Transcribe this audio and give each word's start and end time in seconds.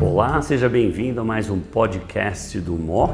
Olá, 0.00 0.40
seja 0.42 0.68
bem-vindo 0.68 1.20
a 1.20 1.24
mais 1.24 1.50
um 1.50 1.58
podcast 1.58 2.60
do 2.60 2.74
MOC. 2.74 3.12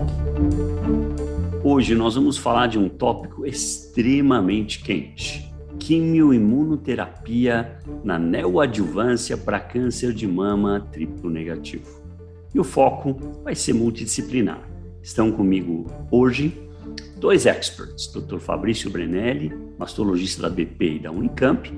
Hoje 1.64 1.94
nós 1.94 2.16
vamos 2.16 2.36
falar 2.36 2.66
de 2.66 2.78
um 2.78 2.88
tópico 2.88 3.46
extremamente 3.46 4.82
quente: 4.82 5.50
quimioimunoterapia 5.78 7.78
na 8.04 8.18
neoadjuvância 8.18 9.36
para 9.36 9.60
câncer 9.60 10.12
de 10.12 10.26
mama 10.26 10.86
triplo 10.92 11.30
negativo. 11.30 12.02
E 12.54 12.60
o 12.60 12.64
foco 12.64 13.16
vai 13.44 13.54
ser 13.54 13.72
multidisciplinar. 13.72 14.60
Estão 15.02 15.32
comigo 15.32 15.86
hoje 16.10 16.68
dois 17.18 17.46
experts, 17.46 18.12
Dr. 18.12 18.38
Fabrício 18.38 18.90
Brenelli, 18.90 19.52
mastologista 19.78 20.42
da 20.42 20.48
BP 20.48 20.96
e 20.96 20.98
da 20.98 21.10
Unicamp, 21.10 21.70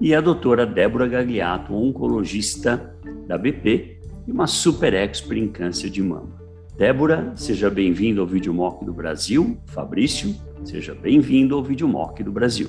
e 0.00 0.14
a 0.14 0.20
doutora 0.20 0.66
Débora 0.66 1.08
Gagliato, 1.08 1.74
oncologista 1.74 2.94
da 3.26 3.38
BP 3.38 3.98
e 4.26 4.32
uma 4.32 4.46
super 4.46 4.94
expert 4.94 5.38
em 5.38 5.48
câncer 5.48 5.90
de 5.90 6.02
mama. 6.02 6.36
Débora, 6.76 7.32
seja 7.36 7.70
bem-vindo 7.70 8.20
ao 8.20 8.26
Videomock 8.26 8.84
do 8.84 8.92
Brasil. 8.92 9.58
Fabrício, 9.66 10.34
seja 10.64 10.94
bem-vindo 10.94 11.54
ao 11.54 11.62
Videomock 11.62 12.22
do 12.22 12.30
Brasil. 12.30 12.68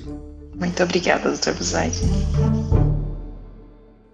Muito 0.58 0.82
obrigada, 0.82 1.30
Dr. 1.30 1.52
Buzaide. 1.56 1.98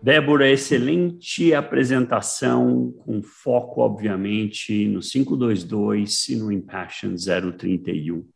Débora, 0.03 0.51
excelente 0.51 1.55
apresentação, 1.55 2.93
com 3.07 3.23
foco, 3.23 3.81
obviamente, 3.81 4.87
no 4.89 5.01
522 5.01 6.29
e 6.29 6.37
no 6.37 6.53
Impassion 6.53 7.15
031. 7.15 8.34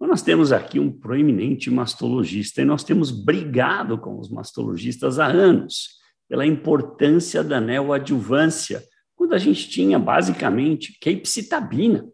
Nós 0.00 0.22
temos 0.22 0.52
aqui 0.52 0.78
um 0.78 0.90
proeminente 0.90 1.70
mastologista 1.70 2.62
e 2.62 2.64
nós 2.64 2.84
temos 2.84 3.10
brigado 3.10 3.98
com 3.98 4.18
os 4.18 4.30
mastologistas 4.30 5.18
há 5.18 5.26
anos 5.26 5.98
pela 6.28 6.46
importância 6.46 7.42
da 7.42 7.60
neoadjuvância, 7.60 8.82
quando 9.14 9.34
a 9.34 9.38
gente 9.38 9.68
tinha 9.68 9.98
basicamente 9.98 10.98
capecitabina. 11.00 12.06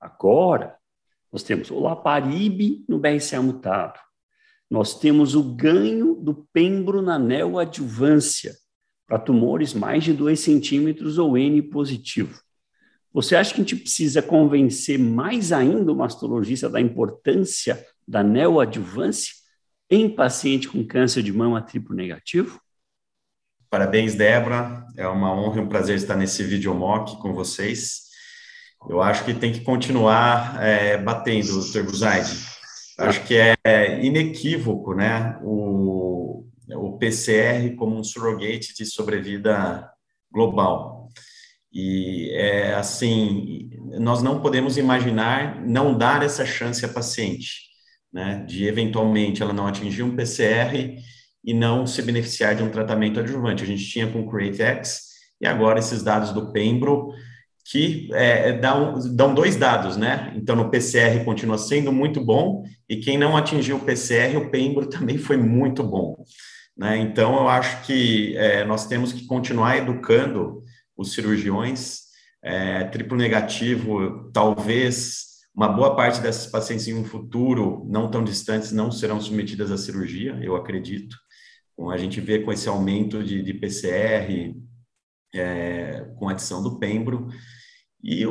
Agora, 0.00 0.76
nós 1.32 1.42
temos 1.42 1.70
o 1.70 1.78
Laparib 1.78 2.84
no 2.88 2.98
BRCA 2.98 3.40
mutado, 3.42 3.98
nós 4.70 4.98
temos 4.98 5.34
o 5.34 5.54
ganho 5.54 6.16
do 6.16 6.46
pembro 6.52 7.00
na 7.00 7.18
neoadjuvância 7.18 8.54
para 9.06 9.18
tumores 9.18 9.72
mais 9.72 10.02
de 10.02 10.12
2 10.12 10.38
centímetros 10.38 11.18
ou 11.18 11.38
N 11.38 11.62
positivo. 11.62 12.40
Você 13.16 13.34
acha 13.34 13.54
que 13.54 13.62
a 13.62 13.64
gente 13.64 13.76
precisa 13.76 14.20
convencer 14.20 14.98
mais 14.98 15.50
ainda 15.50 15.90
o 15.90 15.96
mastologista 15.96 16.68
da 16.68 16.78
importância 16.78 17.82
da 18.06 18.22
neoadjuvância 18.22 19.32
em 19.88 20.06
paciente 20.14 20.68
com 20.68 20.86
câncer 20.86 21.22
de 21.22 21.32
mama 21.32 21.62
triplo 21.62 21.96
negativo? 21.96 22.60
Parabéns, 23.70 24.14
Débora. 24.14 24.84
É 24.98 25.08
uma 25.08 25.32
honra 25.32 25.56
e 25.56 25.60
um 25.62 25.66
prazer 25.66 25.96
estar 25.96 26.14
nesse 26.14 26.44
vídeo 26.44 26.74
mock 26.74 27.16
com 27.16 27.32
vocês. 27.32 28.02
Eu 28.86 29.00
acho 29.00 29.24
que 29.24 29.32
tem 29.32 29.50
que 29.50 29.60
continuar 29.60 30.62
é, 30.62 30.98
batendo, 30.98 31.58
Dr. 31.72 31.84
Buzaide 31.84 32.36
Acho 32.98 33.24
que 33.26 33.34
é 33.34 34.04
inequívoco, 34.04 34.92
né, 34.92 35.38
o, 35.42 36.44
o 36.68 36.98
PCR 36.98 37.74
como 37.76 37.98
um 37.98 38.04
surrogate 38.04 38.74
de 38.74 38.84
sobrevida 38.84 39.90
global. 40.30 40.95
E 41.78 42.30
é 42.32 42.72
assim, 42.72 43.68
nós 44.00 44.22
não 44.22 44.40
podemos 44.40 44.78
imaginar 44.78 45.60
não 45.60 45.96
dar 45.96 46.22
essa 46.22 46.46
chance 46.46 46.82
à 46.86 46.88
paciente, 46.88 47.50
né, 48.10 48.42
de 48.48 48.64
eventualmente 48.64 49.42
ela 49.42 49.52
não 49.52 49.66
atingir 49.66 50.02
um 50.02 50.16
PCR 50.16 50.96
e 51.44 51.52
não 51.52 51.86
se 51.86 52.00
beneficiar 52.00 52.54
de 52.54 52.62
um 52.62 52.70
tratamento 52.70 53.20
adjuvante. 53.20 53.62
A 53.62 53.66
gente 53.66 53.84
tinha 53.84 54.10
com 54.10 54.22
o 54.22 54.30
CreateX 54.30 55.02
e 55.38 55.46
agora 55.46 55.78
esses 55.78 56.02
dados 56.02 56.32
do 56.32 56.50
Pembro 56.50 57.12
que 57.70 58.08
é, 58.14 58.54
dão, 58.54 58.94
dão 59.14 59.34
dois 59.34 59.56
dados, 59.56 59.98
né? 59.98 60.32
Então, 60.34 60.56
no 60.56 60.70
PCR 60.70 61.22
continua 61.26 61.58
sendo 61.58 61.92
muito 61.92 62.24
bom, 62.24 62.62
e 62.88 62.96
quem 62.96 63.18
não 63.18 63.36
atingiu 63.36 63.76
o 63.76 63.80
PCR, 63.80 64.34
o 64.38 64.48
Pembro 64.50 64.86
também 64.88 65.18
foi 65.18 65.36
muito 65.36 65.82
bom. 65.82 66.24
Né? 66.74 66.96
Então, 66.98 67.34
eu 67.34 67.48
acho 67.48 67.84
que 67.84 68.34
é, 68.38 68.64
nós 68.64 68.86
temos 68.86 69.12
que 69.12 69.26
continuar 69.26 69.76
educando 69.76 70.62
os 70.96 71.12
cirurgiões. 71.12 72.06
É, 72.42 72.84
triplo 72.84 73.16
negativo, 73.16 74.30
talvez 74.32 75.26
uma 75.54 75.68
boa 75.68 75.96
parte 75.96 76.20
dessas 76.20 76.46
pacientes 76.46 76.86
em 76.86 76.94
um 76.94 77.04
futuro 77.04 77.84
não 77.88 78.10
tão 78.10 78.22
distantes 78.22 78.72
não 78.72 78.92
serão 78.92 79.20
submetidas 79.20 79.72
à 79.72 79.78
cirurgia, 79.78 80.38
eu 80.42 80.54
acredito. 80.54 81.16
Bom, 81.76 81.90
a 81.90 81.96
gente 81.96 82.20
vê 82.20 82.40
com 82.40 82.52
esse 82.52 82.68
aumento 82.68 83.24
de, 83.24 83.42
de 83.42 83.54
PCR, 83.54 84.54
é, 85.34 86.06
com 86.18 86.28
adição 86.28 86.62
do 86.62 86.78
Pembro, 86.78 87.28
e, 88.02 88.24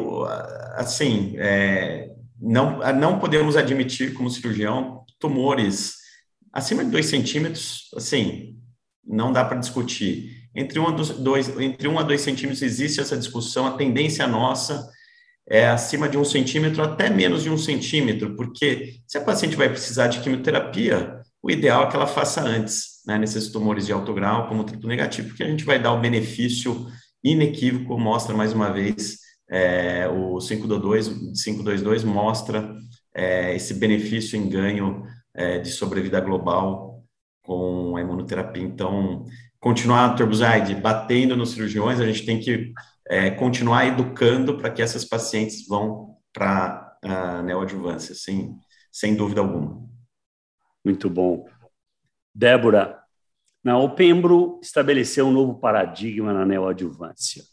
assim, 0.75 1.35
é, 1.37 2.11
não, 2.39 2.79
não 2.93 3.19
podemos 3.19 3.57
admitir, 3.57 4.13
como 4.13 4.29
cirurgião, 4.29 5.03
tumores 5.19 5.95
acima 6.53 6.85
de 6.85 6.91
2 6.91 7.05
centímetros, 7.05 7.89
assim, 7.95 8.57
não 9.05 9.33
dá 9.33 9.43
para 9.43 9.59
discutir. 9.59 10.34
Entre 10.55 10.79
1 10.79 10.83
um 10.83 10.88
a 10.88 10.91
2 10.91 11.59
entre 11.59 11.88
um 11.88 11.99
a 11.99 12.03
dois 12.03 12.21
centímetros 12.21 12.61
existe 12.61 13.01
essa 13.01 13.17
discussão, 13.17 13.67
a 13.67 13.77
tendência 13.77 14.25
nossa 14.25 14.89
é 15.47 15.67
acima 15.67 16.09
de 16.09 16.17
um 16.17 16.25
centímetro, 16.25 16.81
até 16.81 17.09
menos 17.09 17.43
de 17.43 17.49
um 17.49 17.57
centímetro, 17.57 18.35
porque 18.35 18.95
se 19.05 19.17
a 19.17 19.21
paciente 19.21 19.55
vai 19.55 19.69
precisar 19.69 20.07
de 20.07 20.19
quimioterapia, 20.21 21.21
o 21.41 21.51
ideal 21.51 21.83
é 21.83 21.88
que 21.88 21.95
ela 21.95 22.07
faça 22.07 22.41
antes, 22.41 23.03
né, 23.05 23.17
nesses 23.19 23.49
tumores 23.49 23.85
de 23.85 23.93
alto 23.93 24.11
grau, 24.13 24.47
como 24.47 24.63
triplo 24.63 24.89
negativo, 24.89 25.27
porque 25.27 25.43
a 25.43 25.47
gente 25.47 25.63
vai 25.63 25.79
dar 25.79 25.93
o 25.93 26.01
benefício 26.01 26.87
inequívoco, 27.23 27.99
mostra 27.99 28.33
mais 28.33 28.53
uma 28.53 28.72
vez 28.72 29.19
é, 29.49 30.07
o 30.07 30.39
522, 30.39 31.07
522 31.43 32.03
mostra 32.03 32.75
é, 33.13 33.55
esse 33.55 33.75
benefício 33.75 34.37
em 34.37 34.49
ganho 34.49 35.03
é, 35.33 35.59
de 35.59 35.69
sobrevida 35.69 36.19
global 36.19 37.03
com 37.43 37.95
a 37.95 38.01
imunoterapia. 38.01 38.63
Então, 38.63 39.25
continuar, 39.65 40.15
Turbuzaide, 40.15 40.75
batendo 40.75 41.35
nos 41.35 41.53
cirurgiões, 41.53 41.99
a 41.99 42.05
gente 42.05 42.23
tem 42.23 42.39
que 42.39 42.71
é, 43.07 43.31
continuar 43.31 43.87
educando 43.87 44.55
para 44.57 44.69
que 44.69 44.79
essas 44.79 45.03
pacientes 45.03 45.67
vão 45.67 46.15
para 46.31 46.95
a 47.01 47.41
neoadjuvância, 47.41 48.13
sem, 48.13 48.55
sem 48.91 49.15
dúvida 49.15 49.41
alguma. 49.41 49.83
Muito 50.85 51.09
bom. 51.09 51.47
Débora, 52.31 52.99
na 53.63 53.75
Opembro 53.79 54.59
estabeleceu 54.61 55.25
um 55.25 55.31
novo 55.31 55.55
paradigma 55.55 56.31
na 56.31 56.45
neoadjuvância 56.45 57.43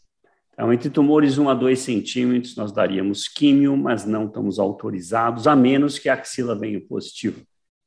então, 0.53 0.71
entre 0.71 0.89
tumores 0.89 1.39
1 1.39 1.49
a 1.49 1.53
2 1.55 1.79
centímetros, 1.79 2.55
nós 2.55 2.71
daríamos 2.71 3.27
químio, 3.27 3.75
mas 3.75 4.05
não 4.05 4.27
estamos 4.27 4.59
autorizados, 4.59 5.47
a 5.47 5.55
menos 5.55 5.97
que 5.97 6.07
a 6.07 6.13
axila 6.13 6.57
venha 6.57 6.79
positivo. 6.79 7.43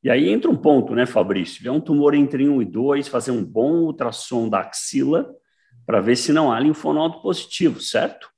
E 0.07 0.09
aí 0.09 0.29
entra 0.29 0.49
um 0.49 0.55
ponto, 0.55 0.95
né, 0.95 1.05
Fabrício? 1.05 1.67
É 1.67 1.69
um 1.69 1.81
tumor 1.81 2.13
entre 2.13 2.47
1 2.47 2.61
e 2.61 2.65
2, 2.65 3.09
fazer 3.09 3.31
um 3.31 3.43
bom 3.43 3.73
ultrassom 3.81 4.47
da 4.47 4.61
axila 4.61 5.29
para 5.85 5.99
ver 5.99 6.15
se 6.15 6.31
não 6.31 6.49
há 6.49 6.57
linfonodo 6.61 7.21
positivo, 7.21 7.81
certo? 7.81 8.29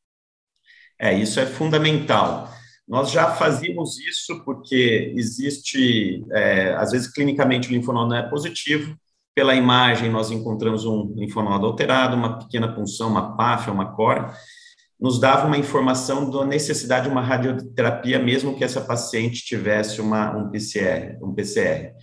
É, 1.00 1.14
isso 1.16 1.40
é 1.40 1.46
fundamental. 1.46 2.52
Nós 2.88 3.12
já 3.12 3.36
fazíamos 3.36 4.00
isso 4.00 4.44
porque 4.44 5.14
existe, 5.16 6.26
é, 6.32 6.74
às 6.74 6.92
vezes, 6.92 7.08
clinicamente 7.08 7.70
o 7.70 7.72
linfonodo 7.72 8.10
não 8.10 8.18
é 8.18 8.28
positivo, 8.28 8.98
pela 9.36 9.54
imagem, 9.54 10.10
nós 10.10 10.32
encontramos 10.32 10.86
um 10.86 11.14
linfonodo 11.16 11.68
alterado, 11.68 12.16
uma 12.16 12.40
pequena 12.40 12.74
punção, 12.74 13.12
uma 13.12 13.38
páfia, 13.38 13.72
uma 13.72 13.94
cor, 13.96 14.34
nos 15.00 15.20
dava 15.20 15.48
uma 15.48 15.58
informação 15.58 16.30
da 16.30 16.46
necessidade 16.46 17.06
de 17.06 17.12
uma 17.12 17.22
radioterapia, 17.22 18.20
mesmo 18.20 18.56
que 18.56 18.64
essa 18.64 18.82
paciente 18.82 19.46
tivesse 19.46 20.02
uma, 20.02 20.36
um 20.36 20.50
PCR. 20.50 21.18
Um 21.22 21.34
PCR. 21.34 21.94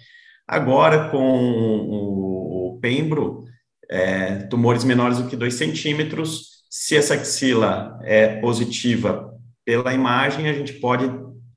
Agora, 0.48 1.10
com 1.10 1.18
o, 1.18 2.78
pembro, 2.80 3.44
é, 3.90 4.36
tumores 4.44 4.84
menores 4.84 5.18
do 5.18 5.28
que 5.28 5.36
2 5.36 5.54
centímetros, 5.54 6.64
se 6.70 6.96
essa 6.96 7.14
axila 7.14 7.98
é 8.02 8.40
positiva 8.40 9.32
pela 9.64 9.92
imagem, 9.92 10.48
a 10.48 10.52
gente 10.52 10.74
pode 10.74 11.10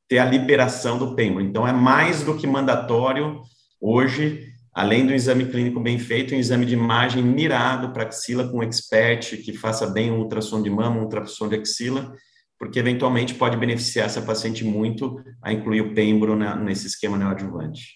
ter 0.08 0.18
a 0.18 0.26
liberação 0.26 0.98
do 0.98 1.16
pembro. 1.16 1.42
Então, 1.42 1.68
é 1.68 1.72
mais 1.72 2.24
do 2.24 2.36
que 2.36 2.48
mandatório 2.48 3.42
hoje 3.80 4.49
além 4.74 5.06
do 5.06 5.14
exame 5.14 5.46
clínico 5.46 5.80
bem 5.80 5.98
feito, 6.00 6.34
um 6.34 6.38
exame 6.38 6.66
de 6.66 6.74
imagem 6.74 7.24
mirado 7.24 7.92
para 7.92 8.04
axila 8.04 8.48
com 8.48 8.58
um 8.58 8.64
expert 8.64 9.38
que 9.44 9.54
faça 9.54 9.88
bem 9.88 10.12
um 10.12 10.20
ultrassom 10.20 10.62
de 10.62 10.70
mama, 10.70 10.98
um 11.00 11.04
ultrassom 11.04 11.48
de 11.48 11.56
axila, 11.56 12.14
porque 12.58 12.80
eventualmente 12.80 13.34
pode 13.34 13.58
beneficiar 13.58 14.06
essa 14.06 14.22
paciente 14.22 14.64
muito 14.64 15.24
a 15.42 15.52
incluir 15.54 15.82
o 15.82 15.94
pembro 15.94 16.36
na, 16.36 16.56
nesse 16.56 16.88
esquema 16.88 17.18
neoadjuvante. 17.18 17.96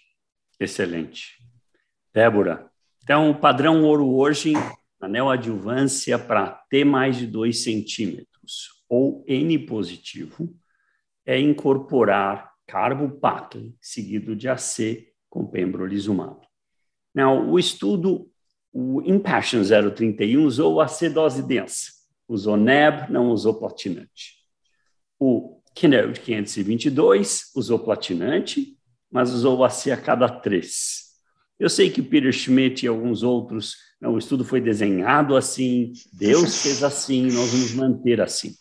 Excelente. 0.60 1.38
Débora, 2.14 2.70
então 3.04 3.30
o 3.30 3.36
padrão 3.36 3.84
ouro 3.84 4.16
hoje 4.16 4.54
na 5.02 5.08
neoadjuvância 5.08 6.18
para 6.18 6.48
T 6.70 6.86
mais 6.86 7.18
de 7.18 7.28
2 7.28 7.64
centímetros 7.64 8.70
ou 8.88 9.26
N 9.28 9.60
positivo 9.66 10.56
é 11.26 11.40
incorporar 11.40 12.52
carbopato 12.68 13.76
seguido 13.82 14.36
de 14.36 14.48
AC 14.48 15.08
com 15.30 15.46
pembrolizumab. 15.46 16.43
Não, 17.14 17.52
o 17.52 17.60
estudo 17.60 18.30
O 18.74 19.02
Impassion 19.06 19.62
031 19.62 20.46
usou 20.46 20.82
a 20.82 20.88
C 20.88 21.10
dose 21.10 21.44
densa, 21.44 21.92
usou 22.28 22.58
NEB, 22.58 23.12
não 23.12 23.30
usou 23.30 23.54
platinante. 23.54 24.38
O 25.20 25.62
Keynote 25.76 26.20
522 26.20 27.52
usou 27.56 27.80
platinante, 27.80 28.78
mas 29.12 29.32
usou 29.32 29.60
o 29.60 29.64
AC 29.64 29.92
a 29.92 29.98
cada 29.98 30.28
três. 30.28 31.04
Eu 31.60 31.70
sei 31.70 31.90
que 31.90 32.02
Peter 32.02 32.34
Schmidt 32.34 32.84
e 32.84 32.88
alguns 32.88 33.22
outros, 33.22 33.76
não, 34.02 34.14
o 34.14 34.18
estudo 34.18 34.44
foi 34.44 34.60
desenhado 34.60 35.36
assim, 35.36 35.94
Deus 36.12 36.62
fez 36.64 36.84
assim, 36.84 37.32
nós 37.32 37.52
vamos 37.52 37.74
manter 37.74 38.20
assim. 38.22 38.56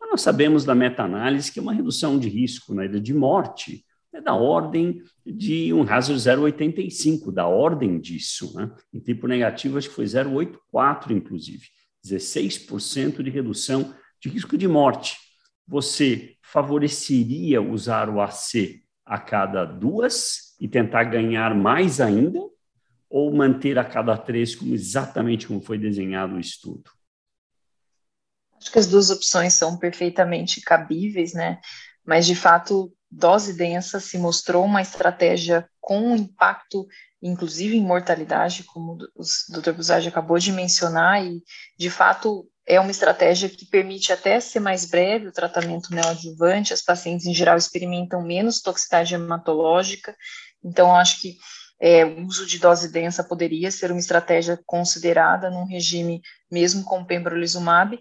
Mas 0.00 0.10
nós 0.10 0.20
sabemos 0.22 0.64
da 0.64 0.74
meta-análise 0.74 1.52
que 1.52 1.58
é 1.58 1.62
uma 1.62 1.74
redução 1.74 2.18
de 2.18 2.28
risco 2.28 2.74
na 2.74 2.86
ida 2.86 3.00
de 3.00 3.12
morte 3.12 3.84
é 4.18 4.22
da 4.22 4.34
ordem 4.34 5.02
de 5.24 5.72
um 5.72 5.82
hazard 5.82 6.20
0,85, 6.20 7.32
da 7.32 7.46
ordem 7.46 7.98
disso. 8.00 8.56
Né? 8.56 8.70
Em 8.92 8.98
tipo 8.98 9.26
negativo, 9.26 9.78
acho 9.78 9.88
que 9.88 9.94
foi 9.94 10.04
0,84, 10.04 11.10
inclusive. 11.10 11.66
16% 12.04 13.22
de 13.22 13.30
redução 13.30 13.94
de 14.20 14.28
risco 14.28 14.58
de 14.58 14.66
morte. 14.66 15.16
Você 15.66 16.36
favoreceria 16.42 17.60
usar 17.62 18.08
o 18.08 18.20
AC 18.20 18.82
a 19.04 19.18
cada 19.18 19.64
duas 19.64 20.56
e 20.60 20.66
tentar 20.66 21.04
ganhar 21.04 21.54
mais 21.54 22.00
ainda, 22.00 22.40
ou 23.10 23.32
manter 23.34 23.78
a 23.78 23.84
cada 23.84 24.16
três, 24.18 24.54
como 24.54 24.74
exatamente 24.74 25.46
como 25.46 25.62
foi 25.62 25.78
desenhado 25.78 26.34
o 26.34 26.40
estudo? 26.40 26.90
Acho 28.60 28.72
que 28.72 28.78
as 28.78 28.86
duas 28.86 29.08
opções 29.08 29.54
são 29.54 29.78
perfeitamente 29.78 30.60
cabíveis, 30.60 31.32
né? 31.32 31.60
Mas 32.04 32.26
de 32.26 32.34
fato, 32.34 32.92
dose 33.10 33.54
densa 33.54 34.00
se 34.00 34.18
mostrou 34.18 34.64
uma 34.64 34.82
estratégia 34.82 35.68
com 35.80 36.14
impacto, 36.14 36.86
inclusive 37.22 37.76
em 37.76 37.82
mortalidade, 37.82 38.64
como 38.64 38.92
o 38.92 39.58
Dr. 39.60 39.72
Buzardi 39.72 40.08
acabou 40.08 40.38
de 40.38 40.52
mencionar, 40.52 41.24
e 41.24 41.42
de 41.78 41.90
fato 41.90 42.46
é 42.66 42.78
uma 42.78 42.90
estratégia 42.90 43.48
que 43.48 43.64
permite 43.66 44.12
até 44.12 44.38
ser 44.38 44.60
mais 44.60 44.84
breve 44.84 45.28
o 45.28 45.32
tratamento 45.32 45.92
neoadjuvante, 45.94 46.74
as 46.74 46.82
pacientes 46.82 47.24
em 47.24 47.32
geral 47.32 47.56
experimentam 47.56 48.22
menos 48.22 48.60
toxicidade 48.60 49.14
hematológica, 49.14 50.14
então 50.62 50.94
acho 50.94 51.22
que 51.22 51.36
é, 51.80 52.04
o 52.04 52.26
uso 52.26 52.44
de 52.44 52.58
dose 52.58 52.90
densa 52.92 53.22
poderia 53.24 53.70
ser 53.70 53.90
uma 53.90 54.00
estratégia 54.00 54.60
considerada 54.66 55.48
num 55.48 55.64
regime 55.64 56.20
mesmo 56.50 56.84
com 56.84 57.04
pembrolizumab, 57.04 57.98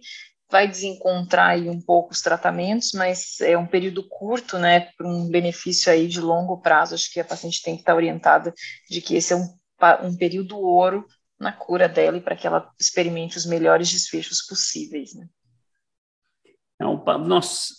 vai 0.50 0.68
desencontrar 0.68 1.50
aí 1.50 1.70
um 1.70 1.82
pouco 1.82 2.14
os 2.14 2.22
tratamentos, 2.22 2.92
mas 2.94 3.40
é 3.42 3.58
um 3.58 3.68
período 3.68 4.08
curto, 4.08 4.58
né, 4.58 4.92
para 4.98 5.08
um 5.08 5.30
benefício 5.30 5.92
aí 5.92 6.08
de 6.08 6.22
longo 6.22 6.62
prazo, 6.62 6.96
acho 6.96 7.12
que 7.12 7.20
a 7.20 7.26
paciente 7.26 7.62
tem 7.62 7.76
que 7.76 7.82
estar 7.82 7.96
orientada 7.96 8.54
de 8.90 9.02
que 9.02 9.16
esse 9.16 9.34
é 9.34 9.36
um, 9.36 9.48
um 10.04 10.16
período 10.16 10.58
ouro 10.58 11.06
na 11.40 11.52
cura 11.52 11.88
dela 11.88 12.18
e 12.18 12.22
para 12.22 12.36
que 12.36 12.48
ela 12.48 12.72
experimente 12.80 13.38
os 13.38 13.46
melhores 13.46 13.92
desfechos 13.92 14.42
possíveis, 14.42 15.14
né. 15.14 15.28
Então, 16.76 17.04
nós 17.26 17.70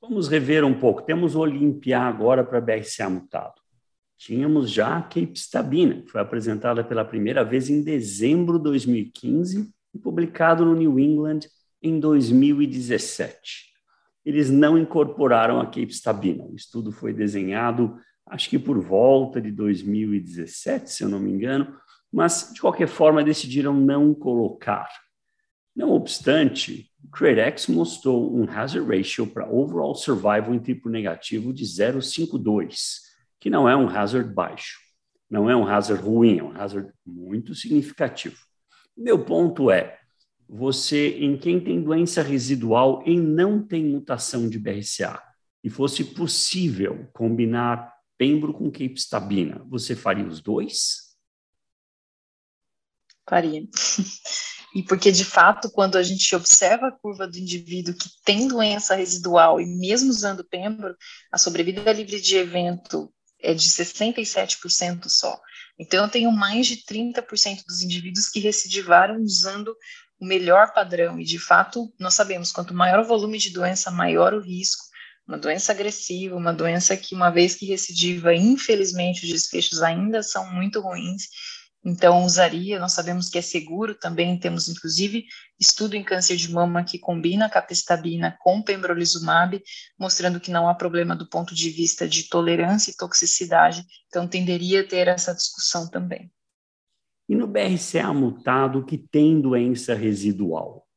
vamos 0.00 0.28
rever 0.28 0.64
um 0.64 0.78
pouco. 0.78 1.02
Temos 1.02 1.36
o 1.36 1.40
Olimpia 1.40 2.00
agora 2.00 2.44
para 2.44 2.60
BRCA 2.60 3.08
mutado. 3.08 3.54
Tínhamos 4.16 4.72
já 4.72 4.96
a 4.96 5.02
Capestabina, 5.02 6.02
que 6.02 6.10
foi 6.10 6.20
apresentada 6.20 6.82
pela 6.82 7.04
primeira 7.04 7.44
vez 7.44 7.70
em 7.70 7.82
dezembro 7.82 8.58
de 8.58 8.64
2015 8.64 9.70
e 9.94 9.98
publicado 9.98 10.64
no 10.64 10.74
New 10.74 10.98
England 10.98 11.40
em 11.82 11.98
2017. 11.98 13.68
Eles 14.24 14.50
não 14.50 14.76
incorporaram 14.78 15.60
a 15.60 15.66
Cape 15.66 15.90
Stabina. 15.90 16.44
O 16.44 16.54
estudo 16.54 16.92
foi 16.92 17.12
desenhado, 17.12 17.98
acho 18.26 18.50
que 18.50 18.58
por 18.58 18.78
volta 18.78 19.40
de 19.40 19.50
2017, 19.50 20.90
se 20.90 21.02
eu 21.02 21.08
não 21.08 21.18
me 21.18 21.30
engano, 21.30 21.74
mas 22.12 22.50
de 22.52 22.60
qualquer 22.60 22.88
forma 22.88 23.24
decidiram 23.24 23.74
não 23.74 24.14
colocar. 24.14 24.88
Não 25.74 25.92
obstante, 25.92 26.90
o 27.04 27.08
CREDEX 27.08 27.68
mostrou 27.68 28.36
um 28.36 28.50
hazard 28.50 28.84
ratio 28.84 29.26
para 29.26 29.48
overall 29.48 29.94
survival 29.94 30.52
em 30.52 30.58
tipo 30.58 30.88
negativo 30.88 31.52
de 31.52 31.64
0,52, 31.64 32.98
que 33.38 33.48
não 33.48 33.68
é 33.68 33.76
um 33.76 33.88
hazard 33.88 34.28
baixo, 34.34 34.78
não 35.30 35.48
é 35.48 35.54
um 35.54 35.66
hazard 35.66 36.02
ruim, 36.02 36.38
é 36.38 36.42
um 36.42 36.60
hazard 36.60 36.92
muito 37.06 37.54
significativo. 37.54 38.36
Meu 38.96 39.24
ponto 39.24 39.70
é, 39.70 39.98
você, 40.48 41.18
em 41.18 41.36
quem 41.36 41.60
tem 41.60 41.82
doença 41.82 42.22
residual 42.22 43.02
e 43.06 43.18
não 43.18 43.62
tem 43.62 43.84
mutação 43.84 44.48
de 44.48 44.58
BRCA, 44.58 45.22
e 45.62 45.68
fosse 45.68 46.02
possível 46.02 47.08
combinar 47.12 47.92
pembro 48.16 48.52
com 48.54 48.70
capestabina, 48.70 49.62
você 49.68 49.94
faria 49.94 50.26
os 50.26 50.40
dois? 50.40 51.14
Faria. 53.28 53.62
E 54.74 54.82
porque, 54.82 55.10
de 55.10 55.24
fato, 55.24 55.70
quando 55.70 55.96
a 55.96 56.02
gente 56.02 56.36
observa 56.36 56.88
a 56.88 56.92
curva 56.92 57.26
do 57.26 57.38
indivíduo 57.38 57.94
que 57.94 58.08
tem 58.22 58.46
doença 58.46 58.94
residual 58.94 59.58
e 59.58 59.66
mesmo 59.66 60.10
usando 60.10 60.44
pembro, 60.44 60.94
a 61.32 61.38
sobrevida 61.38 61.90
livre 61.90 62.20
de 62.20 62.36
evento 62.36 63.12
é 63.40 63.54
de 63.54 63.66
67% 63.66 65.08
só. 65.08 65.40
Então, 65.78 66.04
eu 66.04 66.10
tenho 66.10 66.30
mais 66.30 66.66
de 66.66 66.84
30% 66.84 67.64
dos 67.66 67.82
indivíduos 67.82 68.28
que 68.28 68.40
recidivaram 68.40 69.22
usando 69.22 69.74
o 70.20 70.26
melhor 70.26 70.72
padrão. 70.72 71.18
E, 71.18 71.24
de 71.24 71.38
fato, 71.38 71.92
nós 71.98 72.14
sabemos, 72.14 72.52
quanto 72.52 72.74
maior 72.74 73.00
o 73.00 73.06
volume 73.06 73.38
de 73.38 73.50
doença, 73.50 73.90
maior 73.90 74.34
o 74.34 74.40
risco. 74.40 74.84
Uma 75.26 75.38
doença 75.38 75.72
agressiva, 75.72 76.36
uma 76.36 76.52
doença 76.52 76.96
que, 76.96 77.14
uma 77.14 77.30
vez 77.30 77.54
que 77.54 77.66
recidiva, 77.66 78.34
infelizmente, 78.34 79.24
os 79.24 79.30
desfechos 79.30 79.82
ainda 79.82 80.22
são 80.22 80.50
muito 80.52 80.80
ruins. 80.80 81.24
Então, 81.84 82.24
usaria, 82.24 82.78
nós 82.78 82.92
sabemos 82.92 83.28
que 83.28 83.38
é 83.38 83.42
seguro 83.42 83.94
também, 83.94 84.38
temos 84.38 84.68
inclusive 84.68 85.24
estudo 85.60 85.94
em 85.94 86.02
câncer 86.02 86.36
de 86.36 86.50
mama 86.50 86.82
que 86.82 86.98
combina 86.98 87.48
capestabina 87.48 88.36
com 88.40 88.60
pembrolizumab, 88.60 89.62
mostrando 89.98 90.40
que 90.40 90.50
não 90.50 90.68
há 90.68 90.74
problema 90.74 91.14
do 91.14 91.28
ponto 91.28 91.54
de 91.54 91.70
vista 91.70 92.08
de 92.08 92.24
tolerância 92.28 92.90
e 92.90 92.96
toxicidade, 92.96 93.84
então 94.08 94.26
tenderia 94.26 94.80
a 94.80 94.86
ter 94.86 95.08
essa 95.08 95.32
discussão 95.32 95.88
também. 95.88 96.30
E 97.28 97.34
no 97.34 97.46
BRCA 97.46 98.12
mutado 98.12 98.84
que 98.84 98.96
tem 98.96 99.40
doença 99.40 99.94
residual? 99.94 100.88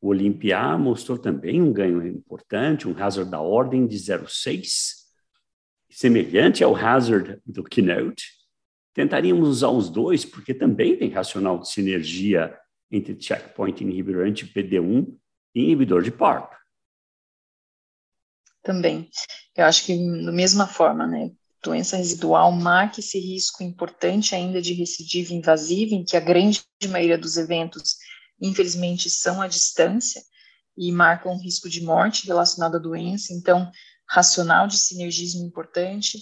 O 0.00 0.08
Olimpiar 0.08 0.78
mostrou 0.78 1.18
também 1.18 1.60
um 1.60 1.72
ganho 1.72 2.06
importante, 2.06 2.86
um 2.86 2.96
hazard 2.96 3.30
da 3.30 3.40
ordem 3.40 3.86
de 3.86 3.96
0,6, 3.96 5.04
semelhante 5.90 6.62
ao 6.62 6.76
hazard 6.76 7.40
do 7.44 7.64
Keynote. 7.64 8.24
Tentaríamos 8.92 9.48
usar 9.48 9.70
os 9.70 9.88
dois, 9.88 10.24
porque 10.24 10.54
também 10.54 10.96
tem 10.96 11.08
racional 11.08 11.58
de 11.58 11.70
sinergia 11.70 12.56
entre 12.90 13.20
checkpoint 13.20 13.82
inhibitor 13.82 14.26
anti-PD1 14.26 15.16
e 15.54 15.62
inibidor 15.62 16.02
de 16.02 16.12
PARP. 16.12 16.52
Também. 18.62 19.10
Eu 19.56 19.64
acho 19.64 19.84
que 19.84 19.96
da 19.96 20.32
mesma 20.32 20.66
forma, 20.66 21.06
né? 21.06 21.32
Doença 21.64 21.96
residual 21.96 22.52
marca 22.52 23.00
esse 23.00 23.18
risco 23.18 23.62
importante 23.62 24.34
ainda 24.34 24.60
de 24.60 24.74
recidiva 24.74 25.32
invasiva, 25.32 25.94
em 25.94 26.04
que 26.04 26.16
a 26.16 26.20
grande 26.20 26.62
maioria 26.88 27.16
dos 27.16 27.38
eventos, 27.38 27.96
infelizmente, 28.40 29.08
são 29.08 29.40
à 29.40 29.48
distância 29.48 30.22
e 30.76 30.92
marcam 30.92 31.32
um 31.32 31.40
risco 31.40 31.68
de 31.68 31.82
morte 31.82 32.26
relacionado 32.26 32.76
à 32.76 32.78
doença. 32.78 33.32
Então, 33.32 33.70
racional 34.06 34.66
de 34.66 34.76
sinergismo 34.76 35.46
importante, 35.46 36.18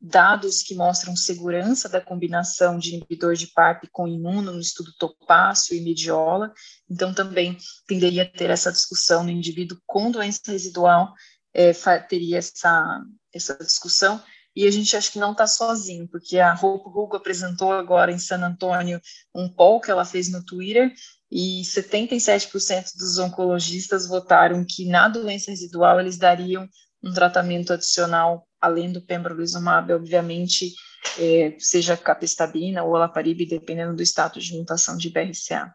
dados 0.00 0.62
que 0.62 0.74
mostram 0.74 1.14
segurança 1.14 1.88
da 1.88 2.00
combinação 2.00 2.76
de 2.76 2.96
inibidor 2.96 3.34
de 3.34 3.46
PARP 3.46 3.84
com 3.92 4.08
imuno 4.08 4.50
no 4.50 4.60
estudo 4.60 4.92
Topácio 4.98 5.76
e 5.76 5.80
Mediola. 5.80 6.52
Então, 6.90 7.14
também 7.14 7.56
tenderia 7.86 8.24
a 8.24 8.26
ter 8.26 8.50
essa 8.50 8.72
discussão 8.72 9.22
no 9.22 9.30
indivíduo 9.30 9.78
com 9.86 10.10
doença 10.10 10.40
residual, 10.48 11.12
é, 11.54 11.72
teria 12.08 12.38
essa, 12.38 13.00
essa 13.32 13.56
discussão, 13.58 14.20
e 14.60 14.66
a 14.66 14.70
gente 14.70 14.94
acha 14.94 15.10
que 15.10 15.18
não 15.18 15.32
está 15.32 15.46
sozinho, 15.46 16.06
porque 16.06 16.38
a 16.38 16.52
Hope 16.52 16.86
Hugo 16.90 17.16
apresentou 17.16 17.72
agora 17.72 18.12
em 18.12 18.18
San 18.18 18.44
Antônio 18.44 19.00
um 19.34 19.48
poll 19.48 19.80
que 19.80 19.90
ela 19.90 20.04
fez 20.04 20.30
no 20.30 20.44
Twitter 20.44 20.92
e 21.32 21.62
77% 21.62 22.94
dos 22.98 23.16
oncologistas 23.16 24.06
votaram 24.06 24.62
que 24.68 24.84
na 24.84 25.08
doença 25.08 25.50
residual 25.50 25.98
eles 25.98 26.18
dariam 26.18 26.68
um 27.02 27.10
tratamento 27.10 27.72
adicional 27.72 28.46
além 28.60 28.92
do 28.92 29.00
pembrolizumab, 29.00 29.94
obviamente, 29.94 30.74
é, 31.18 31.56
seja 31.58 31.96
capestabina 31.96 32.82
ou 32.82 32.92
olaparib, 32.92 33.46
dependendo 33.46 33.96
do 33.96 34.02
status 34.02 34.44
de 34.44 34.58
mutação 34.58 34.94
de 34.98 35.08
BRCA. 35.08 35.74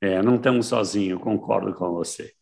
É, 0.00 0.20
não 0.20 0.34
estamos 0.34 0.66
sozinhos, 0.66 1.22
concordo 1.22 1.72
com 1.74 1.92
você. 1.92 2.34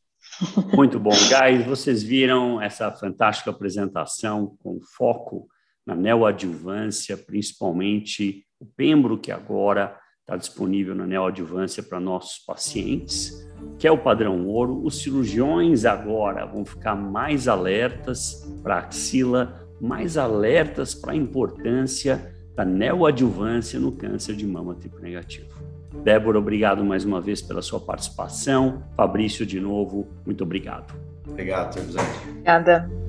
Muito 0.75 0.99
bom. 0.99 1.11
Guys, 1.11 1.65
vocês 1.67 2.03
viram 2.03 2.61
essa 2.61 2.91
fantástica 2.93 3.51
apresentação 3.51 4.57
com 4.63 4.81
foco 4.97 5.49
na 5.87 5.95
neoadjuvância, 5.95 7.17
principalmente 7.17 8.45
o 8.61 8.67
Pembro, 8.67 9.19
que 9.19 9.31
agora 9.31 9.97
está 10.21 10.37
disponível 10.37 10.95
na 10.95 11.07
neoadjuvância 11.07 11.83
para 11.83 12.01
nossos 12.01 12.45
pacientes, 12.45 13.49
que 13.79 13.87
é 13.87 13.93
o 13.93 13.99
padrão 13.99 14.47
ouro. 14.47 14.83
Os 14.85 15.01
cirurgiões 15.01 15.85
agora 15.85 16.45
vão 16.45 16.65
ficar 16.65 16.97
mais 16.97 17.47
alertas 17.47 18.45
para 18.63 18.79
axila, 18.79 19.65
mais 19.81 20.17
alertas 20.17 20.95
para 20.95 21.13
a 21.13 21.17
importância 21.17 22.35
da 22.57 22.65
neoadjuvância 22.65 23.79
no 23.79 23.93
câncer 23.93 24.35
de 24.35 24.47
mama 24.47 24.75
tipo 24.75 24.99
negativo. 24.99 25.76
Débora, 26.03 26.39
obrigado 26.39 26.85
mais 26.85 27.05
uma 27.05 27.21
vez 27.21 27.41
pela 27.41 27.63
sua 27.63 27.81
participação. 27.81 28.83
Fabrício, 28.97 29.47
de 29.47 29.61
novo, 29.61 30.07
muito 30.25 30.45
obrigado. 30.45 30.95
Obrigado, 31.27 31.75
Terzante. 31.75 32.29
Obrigada. 32.29 33.06